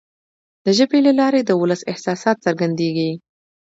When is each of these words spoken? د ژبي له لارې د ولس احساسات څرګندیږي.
د 0.63 0.65
ژبي 0.77 0.99
له 1.07 1.11
لارې 1.19 1.41
د 1.45 1.51
ولس 1.61 1.81
احساسات 1.91 2.37
څرګندیږي. 2.45 3.11